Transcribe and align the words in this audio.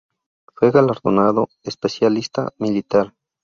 Fue 0.55 0.71
galardonado 0.71 1.47
especialista 1.63 2.51
militar. 2.57 3.13